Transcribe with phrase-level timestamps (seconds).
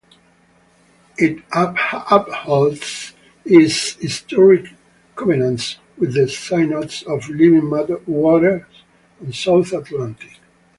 [1.19, 3.13] It upholds
[3.45, 4.69] its historic
[5.15, 7.69] covenants with the Synods of Living
[8.07, 8.63] Waters
[9.19, 10.39] and South Atlantic.